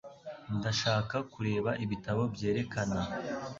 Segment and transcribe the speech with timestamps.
[0.57, 2.99] Ndashaka kureba ibitabo byerekana.